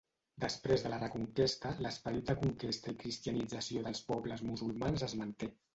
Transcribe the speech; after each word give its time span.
Després 0.43 0.85
de 0.85 0.91
la 0.93 0.97
Reconquesta, 1.03 1.75
l'esperit 1.87 2.33
de 2.33 2.37
conquesta 2.41 2.97
i 2.97 3.01
cristianització 3.05 3.89
dels 3.89 4.05
pobles 4.13 4.47
musulmans 4.51 5.11
es 5.13 5.21
manté. 5.25 5.55